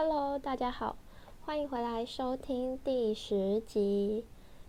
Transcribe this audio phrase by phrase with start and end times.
[0.00, 0.96] Hello，大家好，
[1.44, 4.24] 欢迎回来收听第十集。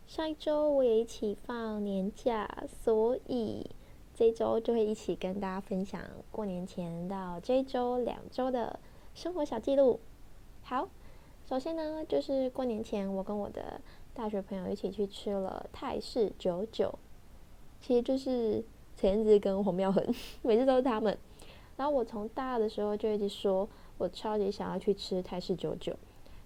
[0.08, 3.70] 上一周我也一起放年假，所以
[4.16, 8.80] 这一周就会一起跟大家分享过年前到这一周两周的
[9.14, 10.00] 生活小记录。
[10.64, 10.90] 好，
[11.48, 13.80] 首先呢，就是过年前我跟我的
[14.16, 16.98] 大学朋友一起去吃了泰式九九，
[17.80, 18.64] 其实就是
[18.98, 20.04] 陈子跟黄妙恒，
[20.42, 21.16] 每次都是他们。
[21.78, 23.70] 然后我从大二的时候就一直说，
[24.00, 25.96] 我超级想要去吃泰式九九。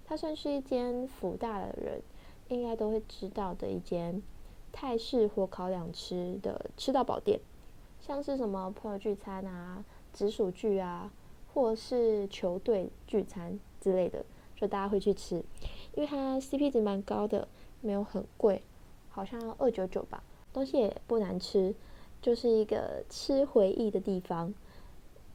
[0.06, 2.02] 它算是一间福大的人
[2.50, 4.22] 应该都会知道的一间
[4.74, 7.40] 泰式火烤两吃的吃到饱店，
[8.02, 11.10] 像是什么朋友聚餐啊、直属聚啊，
[11.54, 15.38] 或是球队聚餐之类的，就大家会去吃，
[15.96, 17.48] 因为它 CP 值蛮高的，
[17.82, 18.62] 没有很贵，
[19.10, 21.74] 好像二九九吧，东西也不难吃，
[22.22, 24.54] 就是一个吃回忆的地方。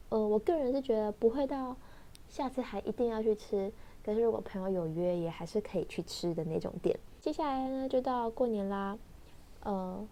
[0.09, 1.75] 呃，我个人是觉得不会到
[2.29, 3.71] 下次还一定要去吃，
[4.03, 6.97] 可是如果朋友有约，也还是可以去吃的那种店。
[7.19, 8.97] 接下来呢，就到过年啦。
[9.63, 10.07] 呃，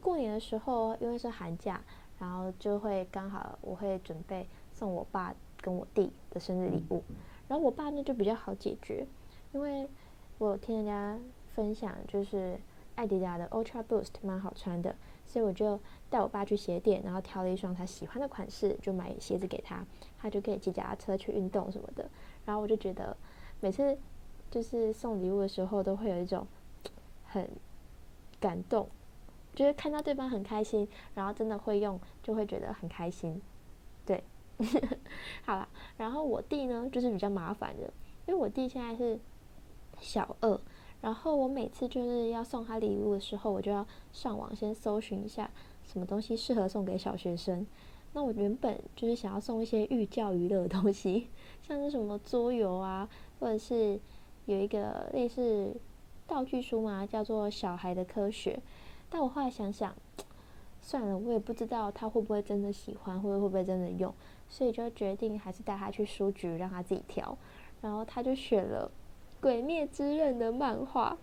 [0.00, 1.82] 过年的时候因为是寒假，
[2.18, 7.02] 然后就会刚好我会准备送我爸跟我弟的生日礼物。
[7.48, 9.06] 然后我爸呢就比较好解决，
[9.52, 9.88] 因为
[10.38, 11.18] 我听人家
[11.54, 12.58] 分享，就是
[12.94, 14.94] 艾迪达的 Ultra Boost 蛮好穿的。
[15.28, 19.84] 所以我就带我爸去鞋店，然后挑了一双他喜欢的款式，就买鞋子给他，
[20.18, 22.08] 他就可以骑脚踏车去运动什么的。
[22.46, 23.14] 然后我就觉得，
[23.60, 23.96] 每次
[24.50, 26.46] 就是送礼物的时候，都会有一种
[27.26, 27.46] 很
[28.40, 28.88] 感动，
[29.54, 33.40] 就是看到对方很开心，然后真的会用，就会觉得很开心。
[34.06, 34.24] 对，
[35.44, 37.92] 好了，然后我弟呢，就是比较麻烦的，
[38.24, 39.20] 因为我弟现在是
[40.00, 40.58] 小二。
[41.00, 45.48] 然后我每次就是要送他礼物的时候，我就要上网先搜寻一下
[45.84, 47.64] 什么东西适合送给小学生。
[48.14, 51.28] 那我原本就是想要送一些寓教于乐的东西，
[51.62, 54.00] 像是什么桌游啊，或者是
[54.46, 55.76] 有一个类似
[56.26, 58.54] 道具书嘛，叫做《小孩的科学》。
[59.08, 59.94] 但我后来想想，
[60.82, 64.12] 算了，我也不知道他会不会真的喜欢，或者会不会真的用，
[64.48, 67.38] 所以就决定还是带他去书局让他自己挑。
[67.80, 68.90] 然后他就选了。
[69.40, 71.16] 《鬼灭之刃》的漫画，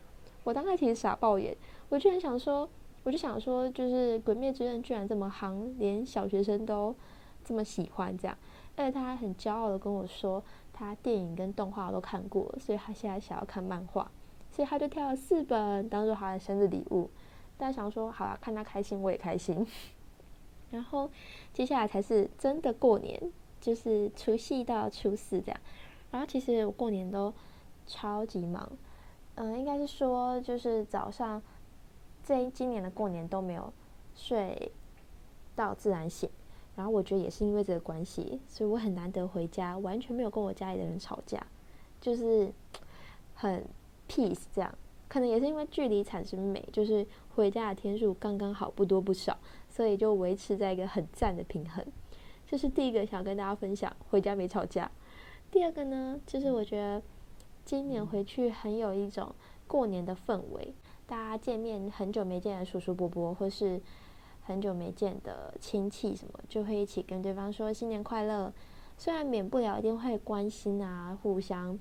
[0.43, 1.55] 我当时其实傻爆眼，
[1.89, 2.69] 我居然想说，
[3.03, 6.95] 我就想说，就是《鬼灭之刃》居然这么行，连小学生都
[7.43, 8.37] 这么喜欢这样。
[8.77, 14.09] 而且他还很骄傲的跟我说，他电影跟动画都看过，所以他现在想要看漫画，
[14.49, 17.09] 所以他就挑了四本当做他的生日礼物。
[17.57, 19.67] 但想说，好了，看他开心，我也开心。
[20.71, 21.09] 然后
[21.53, 23.21] 接下来才是真的过年，
[23.59, 25.59] 就是除夕到初四这样。
[26.11, 27.33] 然后其实我过年都。
[27.87, 28.71] 超级忙，
[29.35, 31.41] 嗯、呃，应该是说，就是早上
[32.23, 33.71] 这今年的过年都没有
[34.15, 34.71] 睡
[35.55, 36.29] 到自然醒，
[36.75, 41.45] 然后我觉得也是因为这个关系，所以我很难得回家，完全没有跟我家里的人吵架，
[42.01, 42.51] 就是
[43.35, 43.63] 很
[44.09, 44.73] peace 这样。
[45.07, 49.37] 可能也是因为距离产生美，就是回家的天数刚刚好，不多不少，
[49.69, 51.85] 所以就维持在一个很赞的平衡。
[52.47, 54.89] 这是第一个想跟大家分享，回家没吵架。
[55.51, 57.01] 第二个呢，就是我觉得。
[57.65, 59.33] 今年回去很有一种
[59.65, 60.75] 过年的氛围，
[61.07, 63.81] 大家见面很久没见的叔叔伯伯，或是
[64.43, 68.53] 很久没见的亲戚什么，就会一起跟对方说新年快乐。
[68.99, 71.77] 虽然免不了一定会关心啊，互相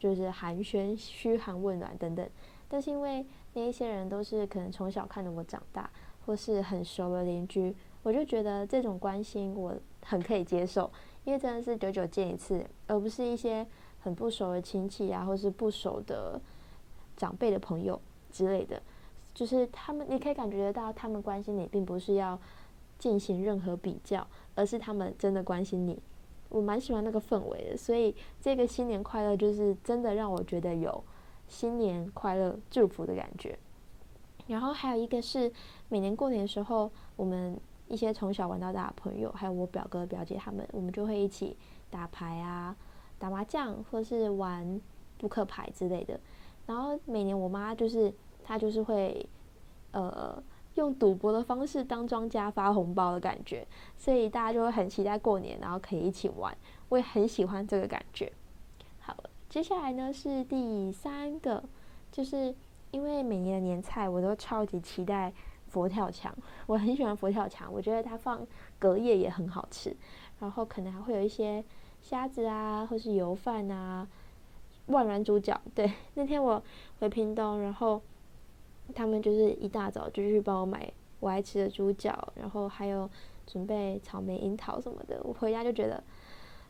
[0.00, 2.28] 就是寒暄、嘘寒问暖等等，
[2.68, 3.24] 但是因为
[3.54, 5.88] 那一些人都是可能从小看着我长大，
[6.26, 9.74] 或是很熟的邻居，我就觉得这种关心我
[10.04, 10.90] 很可以接受，
[11.22, 13.64] 因为真的是久久见一次，而不是一些。
[14.00, 16.40] 很不熟的亲戚啊，或是不熟的
[17.16, 18.00] 长辈的朋友
[18.32, 18.80] 之类的，
[19.34, 22.38] 就是他们，你可以感觉得到，他们关心你，并不是要
[22.98, 26.00] 进行任何比较，而是他们真的关心你。
[26.48, 31.04] 我蛮喜欢那个氛围的，所以这个新年快乐，就是真的让我觉得有
[31.46, 33.58] 新年快乐祝福的感觉。
[34.46, 35.52] 然后还有一个是，
[35.88, 37.56] 每年过年的时候，我们
[37.86, 41.56] 一些从小玩到大的朋友，还有我表哥表姐他们，我们就会一起
[41.88, 42.74] 打牌啊。
[43.20, 44.80] 打麻将或是玩
[45.18, 46.18] 扑克牌之类的，
[46.66, 48.10] 然后每年我妈就是
[48.42, 49.28] 她就是会，
[49.90, 50.42] 呃，
[50.76, 53.66] 用赌博的方式当庄家发红包的感觉，
[53.98, 56.56] 所以大家就会很期待过年，然后可以一起玩，
[56.88, 58.32] 我也很喜欢这个感觉。
[59.00, 59.14] 好，
[59.50, 61.62] 接下来呢是第三个，
[62.10, 62.54] 就是
[62.90, 65.30] 因为每年的年菜我都超级期待
[65.68, 66.34] 佛跳墙，
[66.64, 68.46] 我很喜欢佛跳墙，我觉得它放
[68.78, 69.94] 隔夜也很好吃，
[70.38, 71.62] 然后可能还会有一些。
[72.00, 74.06] 虾子啊，或是油饭啊，
[74.86, 75.60] 万峦猪脚。
[75.74, 76.62] 对，那天我
[76.98, 78.00] 回屏东，然后
[78.94, 83.08] 他们就是一大早就去帮我买我爱吃的猪脚，然后还有
[83.46, 85.20] 准备草莓、樱桃什么的。
[85.22, 86.02] 我回家就觉得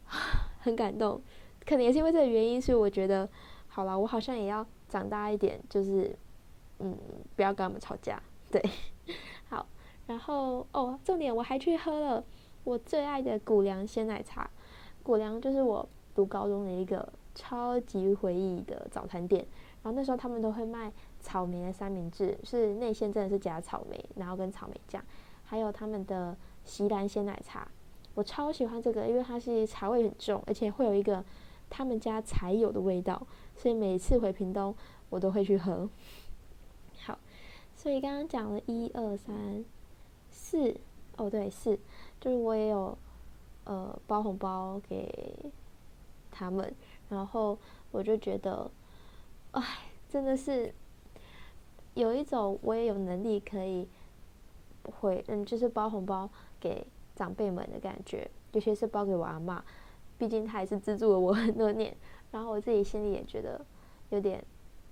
[0.61, 1.21] 很感动，
[1.65, 3.29] 可能也是因为这个原因，所以我觉得，
[3.69, 6.15] 好了，我好像也要长大一点，就是，
[6.81, 6.97] 嗯，
[7.37, 8.63] 不要跟他们吵架， 对，
[9.49, 9.65] 好，
[10.07, 12.25] 然后哦，重点我还去喝了
[12.65, 14.51] 我最爱的谷粮鲜奶茶，
[15.03, 19.47] 果粮就是我读高中的一个超级回忆的早餐店，
[19.83, 25.03] 然后那时候他们都会卖草莓的三明治，是内馅真的是假草莓，然后跟草莓酱，
[25.45, 27.67] 还有他们的席兰鲜奶茶。
[28.15, 31.25] 我超喜欢这个，因为它是茶味很重，而且会有一个
[31.71, 33.27] 他们家才有的味道，
[33.57, 34.75] 所以每次回屏东
[35.09, 35.89] 我都会去喝。
[37.07, 37.19] 好，
[37.77, 39.65] 所以刚刚讲了一二三
[40.29, 40.77] 四，
[41.17, 41.79] 哦对，四，
[42.21, 42.99] 就是我也有
[43.65, 45.53] 呃包红包给
[46.31, 46.75] 他们，
[47.09, 47.59] 然后
[47.91, 48.71] 我就觉得，
[49.53, 49.63] 哎，
[50.09, 50.75] 真的是
[51.95, 53.89] 有一种我也有能力可以
[55.01, 56.29] 回，嗯，就是包红包
[56.59, 56.87] 给。
[57.17, 59.63] 长辈们的感觉，尤其是包给我阿妈，
[60.17, 61.95] 毕竟她也是资助了我很多年，
[62.31, 63.61] 然后我自己心里也觉得
[64.09, 64.43] 有点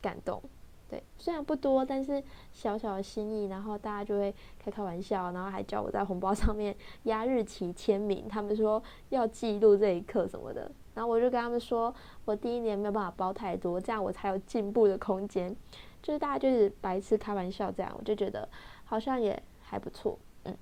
[0.03, 0.43] 感动。
[0.89, 11.95] 对，虽然不多，但是小小的心意，然后大家就会开开玩笑，然后还叫我在红包上面压日期签名，他们说要记录这一刻什么的，然后我就跟他们说，
[12.25, 15.55] 我第一年没有办法包太多，这样我才有进步的空间。
[16.01, 18.49] 就是大家就是白痴开玩笑这样，我就觉得
[18.85, 20.19] 好像也还不错。
[20.45, 20.57] 嗯，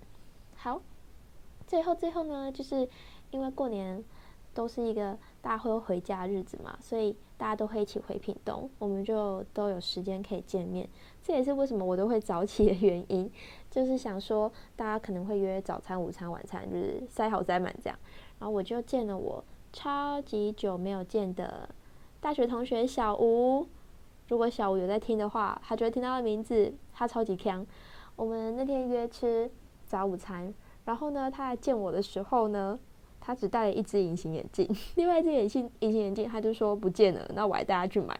[0.57, 0.81] 好。
[1.67, 2.89] 最后，最后呢，就是
[3.33, 4.03] 因为过年
[4.57, 10.89] 都是一个大家会回家的日子嘛，所以大家都会一起回屏东，我们就都有时间可以见面。
[11.23, 13.31] 这也是为什么我都会早起的原因，
[13.71, 17.99] 就是想说大家可能会约早餐、午餐、晚餐，就是塞好塞满这样。
[18.39, 19.45] 然后我就见了我
[19.75, 21.69] 超级久没有见的
[22.19, 23.67] 大学同学小吴。
[24.29, 27.65] 如果小吴有在听的话，他就会听到的名字，他超级强。
[28.17, 29.51] 我们那天约吃
[29.85, 30.55] 早午餐。
[30.87, 32.79] 然后呢，他来见我的时候呢，
[33.27, 38.17] 他只戴了一只隐形眼镜，另外一只眼镜隐形眼镜他就说不见了，那我还带他去买，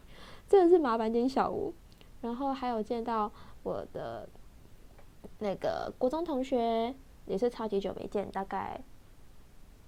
[0.49, 1.73] 真的是麻烦点小吴。
[2.19, 3.31] 然后还有见到
[3.63, 4.27] 我的
[5.39, 6.93] 那个国中同学，
[7.25, 8.77] 也是超级久没见，大概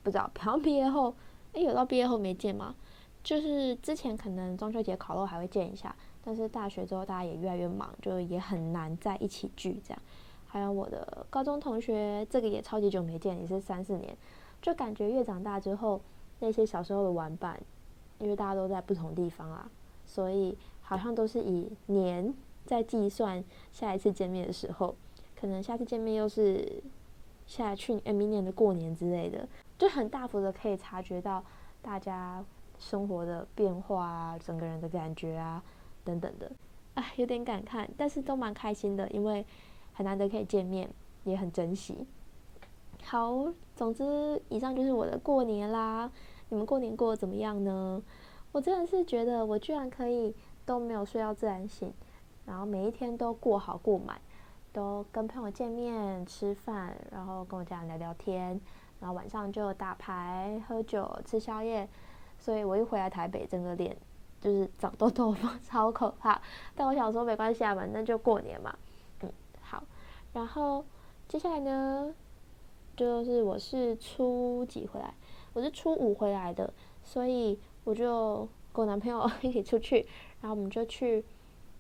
[0.03, 1.13] 不知道， 好像毕业后，
[1.51, 2.73] 诶，有到毕业后没见吗？
[3.21, 5.93] 就是之前可能中秋节烤肉还会见一下，
[6.23, 10.01] 但是大学之后大家也越来越忙，就也很难在一起聚这样。
[10.47, 14.17] 还有我的高中同学，这个也超级久没见，也是三四年，
[14.61, 16.01] 就感觉越长大之后，
[16.39, 17.59] 那些小时候的玩伴，
[18.19, 19.69] 因为大家都在不同地方啊，
[20.05, 22.33] 所以好像都是以年
[22.65, 24.95] 在计算下一次见面的时候，
[25.39, 26.81] 可能下次见面又是
[27.47, 29.47] 下去诶明年的过年之类的，
[29.77, 31.43] 就很大幅的可以察觉到
[31.81, 32.43] 大家
[32.77, 35.63] 生活的变化啊，整个人的感觉啊
[36.03, 36.51] 等等的，
[36.95, 39.45] 哎，有点感慨，但是都蛮开心的，因为。
[39.91, 40.89] 很难得可以见面，
[41.25, 42.07] 也很珍惜。
[43.03, 46.11] 好，总之以上就是我的过年啦。
[46.49, 48.01] 你们过年过得怎么样呢？
[48.51, 50.35] 我真的是觉得我居然可以
[50.65, 51.93] 都没有睡到自然醒，
[52.45, 54.19] 然后每一天都过好过满，
[54.73, 58.59] 都跟朋友见面吃饭，然后跟我家人聊聊天，
[58.99, 61.87] 然后晚上就打牌、喝酒、吃宵夜。
[62.39, 63.95] 所以我一回来台北，整个脸
[64.39, 66.41] 就是长痘痘，超可怕。
[66.73, 68.75] 但我想说没关系啊，反正就过年嘛。
[69.21, 69.31] 嗯，
[69.61, 69.83] 好
[70.33, 70.83] 然后
[71.27, 72.13] 接下来呢，
[72.99, 75.13] 就是我是初几回来？
[75.53, 78.39] 我是初五回来的，所以我就
[78.73, 80.05] 跟我男朋友 一起出去，
[80.41, 81.23] 然后我们就去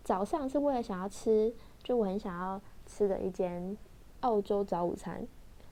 [0.01, 3.77] 早上是为了想要吃，就我很想要吃的一间
[4.21, 5.27] 澳洲早午餐，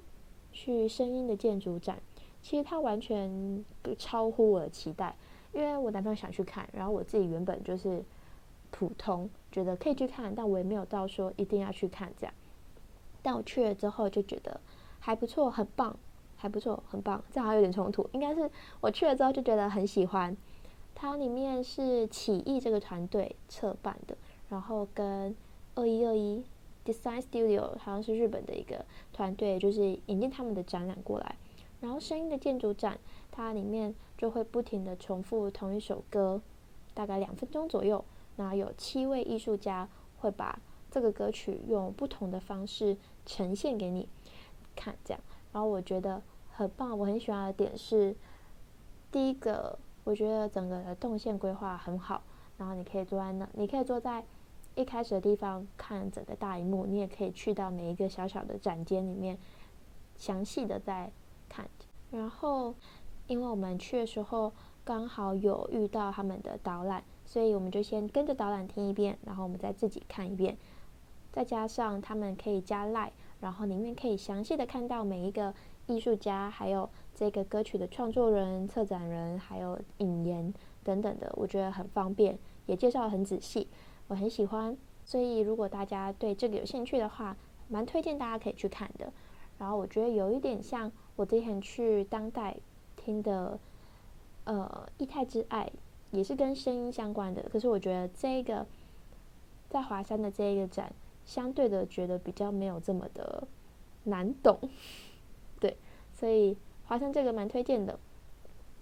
[0.52, 2.00] 去声音的建筑展。
[2.42, 3.66] 其实它完全
[3.98, 5.16] 超乎我的期待，
[5.54, 8.04] 因为我男朋友想去看，然后我自己原本就是
[8.72, 12.34] 普通，觉得可以去看，但我也没有到说一定要去看这样。
[13.22, 14.60] 但我去了之后就觉得
[15.00, 15.98] 还不错，很棒，
[16.36, 17.24] 还不错，很棒。
[17.32, 18.50] 这好像有点冲突，应该是
[18.80, 20.36] 我去了之后就觉得很喜欢。
[20.94, 24.16] 它里面是起义这个团队策办的，
[24.50, 25.36] 然后跟
[25.76, 26.44] 二一二一
[26.86, 31.36] Design Studio 好像是日本的一个团队，就是引进他们的展览过来。
[31.80, 33.00] 然后声音的建筑展，
[33.32, 36.42] 它里面就会不停的重复同一首歌，
[36.94, 38.04] 大概两分钟左右。
[38.36, 40.60] 那有七位艺术家会把
[40.92, 44.08] 这个歌曲用不同的方式呈现给你
[44.76, 45.22] 看，这样。
[45.54, 46.22] 然后我觉得
[46.52, 48.16] 很棒，我很喜欢的点是，
[49.12, 52.22] 第一个，我觉得整个的动线规划很好。
[52.58, 54.24] 然后你可以坐在那，你可以坐在
[54.76, 59.38] 一开始的地方看整个大荧幕，你也可以去到每一个小小的展间里面，
[60.16, 61.12] 详细的再
[61.50, 61.68] 看。
[62.12, 62.76] 然后，
[63.28, 70.58] 因为我们去的时候刚好有遇到他们的导览，所以我们就先跟着导览听一遍，然后我们再自己看一遍。
[71.32, 75.54] 再加上他们可以加 Live，然后里面可以详细的看到每一个
[75.88, 83.68] 艺术家，还有这个歌曲的创作人、策展人，还有引言等等的，我觉得很方便，也介绍很仔细，
[84.08, 84.76] 我很喜欢。
[85.06, 87.36] 所以如果大家对这个有兴趣的话，
[87.70, 89.12] 蛮推荐大家可以去看的。
[89.58, 92.58] 然后我觉得有一点像我之前去当代
[92.96, 93.58] 听的，
[94.44, 95.66] 呃，《液态之爱》
[96.12, 97.42] 也是跟声音相关的。
[97.52, 98.66] 可是我觉得这个
[99.70, 100.92] 在华山的这一个展。
[101.26, 103.48] 相对的，觉得比较没有这么的
[104.04, 104.60] 难懂，
[105.60, 105.78] 对，
[106.14, 108.00] 所以华山这个蛮推荐的。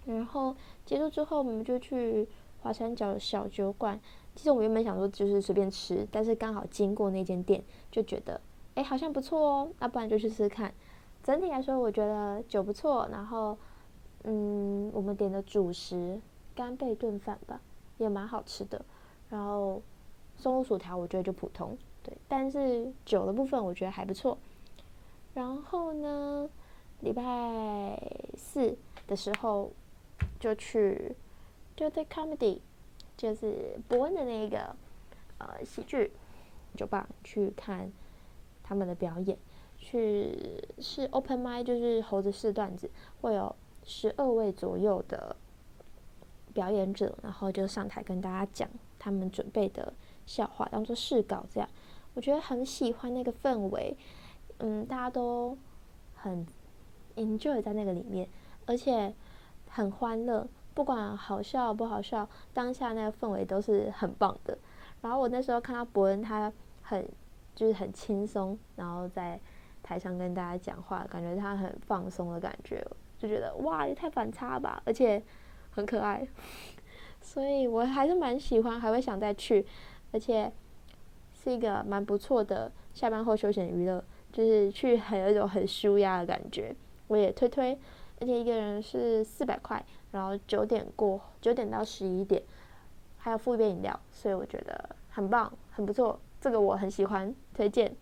[0.06, 0.56] 然后
[0.86, 2.28] 结束之后，我们就去
[2.62, 4.00] 华山角小酒馆。
[4.36, 8.40] 其实我原本想说就是随便吃，但是刚好经过那间店，就觉得
[8.76, 10.74] 哎好像不错哦，那不然就去试试看。
[11.22, 13.08] 整体来说，我觉得酒不错。
[13.12, 13.58] 然后
[14.24, 16.20] 嗯，我们点的主食
[16.56, 17.60] 干贝炖饭吧，
[17.98, 18.84] 也蛮好吃的。
[19.30, 19.82] 然后
[20.38, 21.78] 松露薯条，我觉得就普通。
[22.28, 24.38] 但是酒的部分我觉得还不错。
[25.34, 26.50] 然后呢，
[27.02, 28.02] 礼拜
[28.36, 29.72] 四的时候
[30.40, 31.16] 就去
[31.78, 32.60] Dirty Comedy，
[33.16, 34.76] 就是伯恩的那个
[35.38, 36.12] 呃喜剧
[36.76, 37.92] 酒吧去看
[38.64, 39.38] 他们的表演。
[39.78, 42.90] 去是 Open Mic，就是猴子试段子，
[43.22, 45.34] 会有十二位左右的
[46.54, 49.94] 表演者，然后就上台跟大家讲他们准备的
[50.26, 51.70] 笑话，当做试稿这样。
[52.16, 53.96] 我觉得很喜欢那个氛围，
[54.58, 55.58] 嗯，大家都
[56.16, 56.46] 很
[57.16, 58.28] enjoy 在那个里面，
[58.66, 59.14] 而且
[59.70, 64.58] 很欢乐，不管好笑不好笑，当下那个氛围都是很棒的。
[65.02, 66.52] 然后我那时候看到伯恩，他
[66.82, 67.08] 很
[67.56, 69.40] 就是很轻松，然后在
[69.82, 72.86] 台上跟大家讲话，感觉他很放松的感觉，
[73.18, 75.24] 就觉得哇，也太反差吧，而且
[75.70, 76.28] 很可爱，
[77.22, 79.66] 所以我还是蛮喜欢，还会想再去，
[80.12, 80.52] 而且。
[81.42, 86.76] 是一个蛮不错的下班后休闲娱乐，就是去很有一种很舒压的感觉。
[87.08, 87.78] 我也推推，
[88.20, 92.44] 而且一个人是四百块，然后九点过九点到十一点，
[93.18, 96.20] 还有附一杯饮料，所以我觉得很棒，很不错。
[96.42, 97.96] 这个我很喜欢，推荐。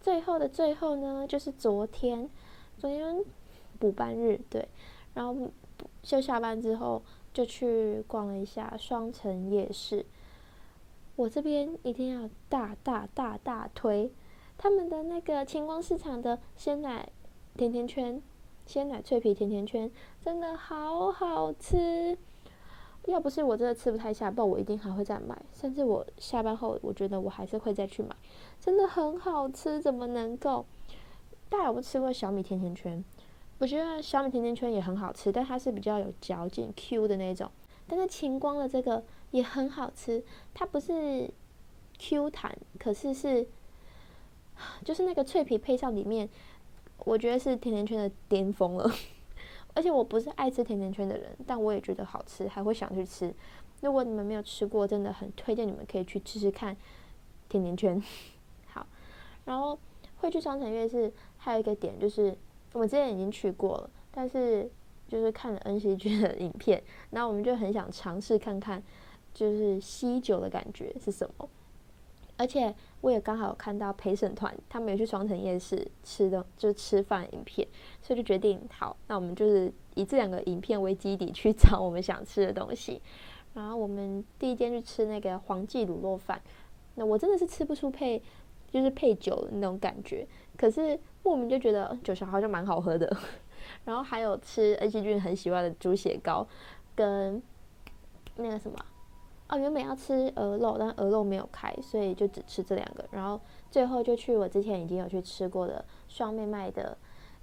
[0.00, 2.30] 最后的最后呢，就是昨天，
[2.78, 3.22] 昨天
[3.78, 4.66] 补班日，对，
[5.14, 5.50] 然后
[6.02, 7.02] 就下班之后
[7.34, 10.06] 就去逛了一下双城夜市。
[11.20, 14.10] 我这边一定要大大大大推
[14.56, 17.06] 他们的那个晴光市场的鲜奶
[17.58, 18.22] 甜甜圈，
[18.64, 19.90] 鲜奶脆皮甜甜圈
[20.24, 22.16] 真的好好吃。
[23.04, 25.36] 要不是我真的吃不太下，不我一定还会再买。
[25.52, 28.16] 甚至我下班后，我觉得我还是会再去买，
[28.58, 29.78] 真的很好吃。
[29.78, 30.64] 怎么能够？
[31.50, 33.04] 大家有没有吃过小米甜甜圈？
[33.58, 37.50] 我觉得小米甜甜圈也很好吃，但它是比较有嚼劲、Q 的那种。
[37.86, 39.04] 但是晴光的这个。
[39.30, 40.22] 也很好吃，
[40.52, 41.30] 它不是
[41.98, 43.46] Q 弹，可是是，
[44.84, 46.28] 就是那个脆皮配上里面，
[46.98, 48.90] 我觉得是甜甜圈的巅峰了。
[49.72, 53.32] 而且我不是爱吃甜甜圈的人，但我也觉得好吃，还会想去吃。
[53.82, 56.76] 如果你们没有吃过，真的很推荐你们可以去吃吃看
[57.48, 58.02] 甜甜圈。
[58.66, 58.84] 好，
[59.44, 59.78] 然后
[60.16, 62.36] 会去双城夜市还有一个点就是，
[62.72, 64.68] 我们之前已经去过了，但是
[65.06, 68.82] 就是看了 NCG 的影片，然后我们就很想尝试看看。
[69.32, 71.48] 就是吸酒的感觉是什么？
[72.36, 77.68] 而且我也刚好看到陪审团他们有去双城夜市吃的，就是吃饭影片，
[78.00, 83.02] 所以就决定好，那我们就是以这两个影片为基底去找我们想吃的东西。
[83.52, 86.40] 然后我们第一间去吃那个黄记卤肉饭，
[86.94, 88.22] 那我真的是吃不出配，
[88.70, 93.14] 就是配酒的那种感觉，可是莫名就觉得酒好像蛮好喝的。
[93.84, 96.46] 然后还有吃恩熙俊很喜欢的猪血糕，
[96.94, 97.42] 跟
[98.36, 98.78] 那个什么。
[99.50, 103.04] 哦，原本要吃鹅肉，但鹅肉没有开，所以就只吃这两个。
[103.10, 106.96] 然后最后就去我之前已经有去吃过的双妹卖的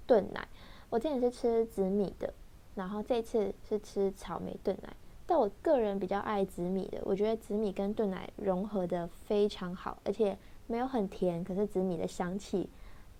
[0.06, 0.48] 炖奶。
[0.88, 2.32] 我之前是吃紫米的，
[2.74, 4.88] 然后这次是吃草莓炖奶。
[5.26, 10.34] 但我个人比较爱紫米的，我觉得紫米跟炖奶融合的非常好，而且
[10.66, 12.70] 没有很甜，可是紫米的香气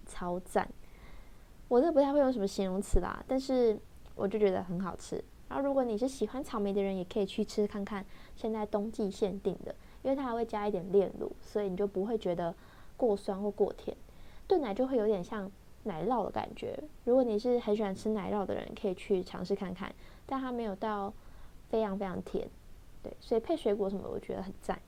[0.06, 0.66] 超赞。
[1.68, 3.78] 我这不太会用什么形容词啦，但是
[4.14, 5.22] 我就觉得很好吃。
[5.48, 8.04] 然后，如果你是喜欢草莓的人，也可以去吃看看。
[8.36, 12.54] 现在冬季限定的，因为它还会加一点炼乳，所以你就不会觉得
[12.96, 13.96] 过酸或过甜。
[14.46, 15.50] 炖奶就会有点像
[15.84, 16.78] 奶酪的感觉。
[17.04, 19.92] 如果你是很喜欢吃奶酪的人，可以去尝试看看。
[20.26, 21.12] 但它没有到
[21.70, 22.46] 非常非常甜，
[23.02, 24.78] 对，所以配水果什么，我觉得很赞。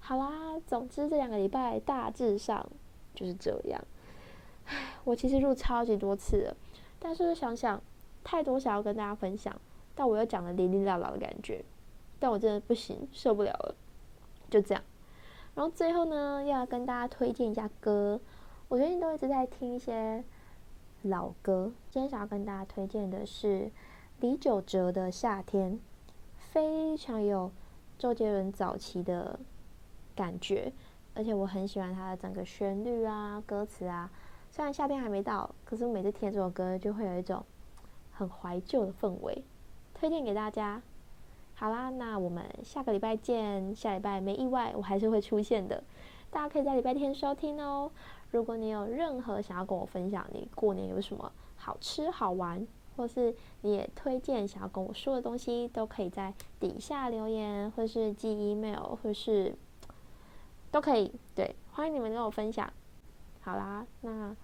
[0.00, 2.66] 好啦，总之这两个礼拜大致上
[3.14, 3.84] 就是这样。
[4.64, 6.56] 唉，我其实录超级多次了，
[6.98, 7.80] 但是想想
[8.22, 9.54] 太多想要跟大家分享。
[9.94, 11.64] 但我又讲了零零落落的感觉，
[12.18, 13.74] 但我真的不行，受不了了，
[14.50, 14.82] 就这样。
[15.54, 18.20] 然后最后呢，要跟大家推荐一下歌。
[18.68, 20.24] 我最近都一直在听一些
[21.02, 23.70] 老歌，今天想要跟大家推荐的是
[24.20, 25.72] 李玖哲的《夏天》，
[26.36, 27.52] 非常有
[27.98, 29.38] 周杰伦早期的
[30.16, 30.72] 感觉，
[31.14, 34.10] 而且我很喜欢他的整个旋律啊、歌词啊。
[34.50, 37.44] 虽然夏天还没到，可是每次听这首歌，就会有一种
[38.10, 39.44] 很怀旧的氛围。
[39.94, 40.82] 推荐给大家，
[41.54, 43.74] 好啦，那我们下个礼拜见。
[43.74, 45.82] 下礼拜没意外，我还是会出现的。
[46.30, 47.90] 大家可以在礼拜天收听哦。
[48.32, 59.54] 如果你有任何想要跟我分享，你过年有什么好吃好玩，或是你也推荐想要跟我说的东西，都可以在底下留言，或是寄 email，或是
[60.72, 61.12] 都可以。
[61.36, 62.70] 对，欢迎你们跟我分享。
[63.40, 64.34] 好啦，那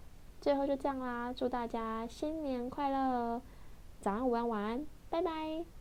[0.40, 1.33] 最后就这样啦。
[1.33, 3.42] 祝大家新年快乐，
[4.01, 4.87] 早安、午安、晚安。
[5.11, 5.80] 拜拜。